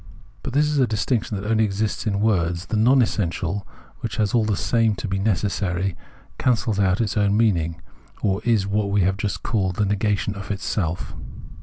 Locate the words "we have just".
8.89-9.43